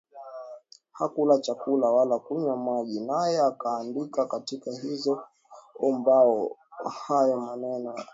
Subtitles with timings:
[0.99, 5.23] hakula chakula wala hakunywa maji Naye akaandika katika hizo
[5.99, 6.57] mbao
[7.07, 8.07] hayo maneno ya maagano